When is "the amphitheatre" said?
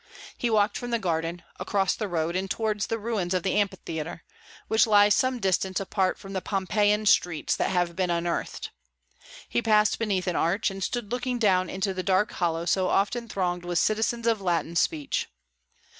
3.43-4.23